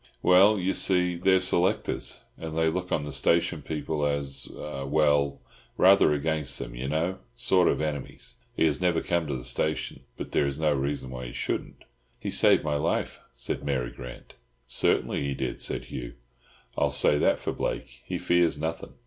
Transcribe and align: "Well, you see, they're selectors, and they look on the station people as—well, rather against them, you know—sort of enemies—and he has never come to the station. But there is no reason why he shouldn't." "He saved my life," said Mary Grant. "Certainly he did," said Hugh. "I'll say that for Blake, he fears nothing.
"Well, 0.23 0.57
you 0.57 0.73
see, 0.73 1.15
they're 1.15 1.39
selectors, 1.39 2.21
and 2.35 2.57
they 2.57 2.69
look 2.71 2.91
on 2.91 3.03
the 3.03 3.13
station 3.13 3.61
people 3.61 4.03
as—well, 4.03 5.39
rather 5.77 6.11
against 6.11 6.57
them, 6.57 6.73
you 6.73 6.87
know—sort 6.87 7.67
of 7.67 7.81
enemies—and 7.81 8.37
he 8.59 8.65
has 8.65 8.81
never 8.81 9.03
come 9.03 9.27
to 9.27 9.37
the 9.37 9.43
station. 9.43 9.99
But 10.17 10.31
there 10.31 10.47
is 10.47 10.59
no 10.59 10.73
reason 10.73 11.11
why 11.11 11.27
he 11.27 11.33
shouldn't." 11.33 11.83
"He 12.19 12.31
saved 12.31 12.63
my 12.63 12.77
life," 12.77 13.19
said 13.35 13.63
Mary 13.63 13.91
Grant. 13.91 14.33
"Certainly 14.65 15.21
he 15.21 15.35
did," 15.35 15.61
said 15.61 15.83
Hugh. 15.83 16.15
"I'll 16.75 16.89
say 16.89 17.19
that 17.19 17.39
for 17.39 17.53
Blake, 17.53 18.01
he 18.03 18.17
fears 18.17 18.57
nothing. 18.57 18.93